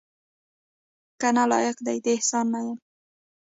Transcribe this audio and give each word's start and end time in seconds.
کنه 1.21 1.43
لایق 1.51 1.77
دې 1.85 1.95
د 2.03 2.07
احسان 2.15 2.45
نه 2.53 2.59
یمه 2.65 2.75